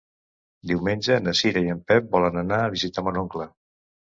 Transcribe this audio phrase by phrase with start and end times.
[0.71, 3.51] Diumenge na Cira i en Pep volen anar a visitar mon oncle.